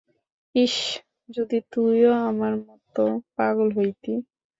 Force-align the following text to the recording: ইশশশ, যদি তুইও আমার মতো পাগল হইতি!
ইশশশ, 0.55 0.85
যদি 1.29 1.57
তুইও 1.71 2.13
আমার 2.29 2.53
মতো 2.65 3.03
পাগল 3.37 3.67
হইতি! 3.77 4.13